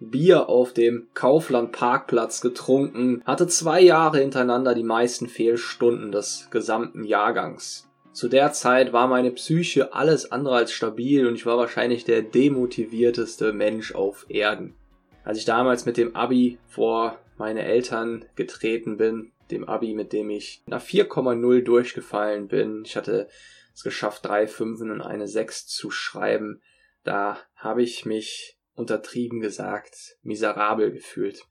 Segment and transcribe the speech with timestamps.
[0.00, 7.04] Bier auf dem Kaufland Parkplatz getrunken, hatte zwei Jahre hintereinander die meisten Fehlstunden des gesamten
[7.04, 7.88] Jahrgangs.
[8.12, 12.22] Zu der Zeit war meine Psyche alles andere als stabil und ich war wahrscheinlich der
[12.22, 14.74] demotivierteste Mensch auf Erden.
[15.24, 20.30] Als ich damals mit dem Abi vor meine Eltern getreten bin, dem Abi, mit dem
[20.30, 23.28] ich nach 4,0 durchgefallen bin, ich hatte
[23.74, 26.62] es geschafft, drei Fünfen und eine Sechs zu schreiben,
[27.04, 31.42] da habe ich mich untertrieben gesagt, miserabel gefühlt.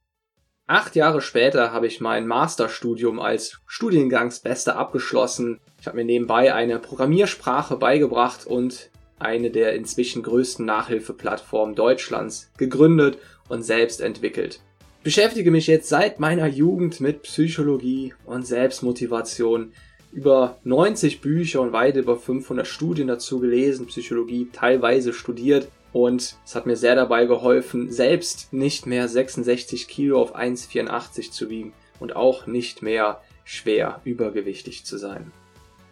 [0.67, 5.59] Acht Jahre später habe ich mein Masterstudium als Studiengangsbester abgeschlossen.
[5.79, 13.19] Ich habe mir nebenbei eine Programmiersprache beigebracht und eine der inzwischen größten Nachhilfeplattformen Deutschlands gegründet
[13.47, 14.59] und selbst entwickelt.
[14.99, 19.71] Ich beschäftige mich jetzt seit meiner Jugend mit Psychologie und Selbstmotivation.
[20.15, 26.55] Über 90 Bücher und weit über 500 Studien dazu gelesen, Psychologie teilweise studiert und es
[26.55, 32.15] hat mir sehr dabei geholfen, selbst nicht mehr 66 Kilo auf 1,84 zu wiegen und
[32.15, 35.33] auch nicht mehr schwer übergewichtig zu sein.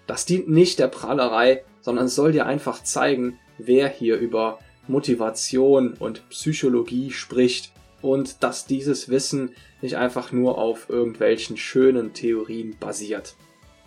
[0.08, 5.96] Das dient nicht der Prahlerei, sondern es soll dir einfach zeigen, wer hier über Motivation
[6.00, 13.36] und Psychologie spricht und dass dieses Wissen nicht einfach nur auf irgendwelchen schönen Theorien basiert.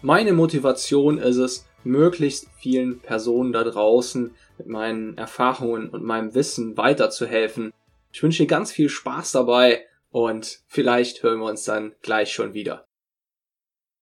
[0.06, 6.76] Meine Motivation ist es, möglichst vielen Personen da draußen mit meinen Erfahrungen und meinem Wissen
[6.76, 7.72] weiterzuhelfen.
[8.12, 12.54] Ich wünsche dir ganz viel Spaß dabei und vielleicht hören wir uns dann gleich schon
[12.54, 12.86] wieder.